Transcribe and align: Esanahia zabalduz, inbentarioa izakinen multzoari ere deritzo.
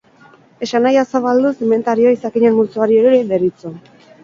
Esanahia 0.67 1.03
zabalduz, 1.09 1.51
inbentarioa 1.67 2.15
izakinen 2.17 2.59
multzoari 2.59 3.01
ere 3.05 3.23
deritzo. 3.31 3.77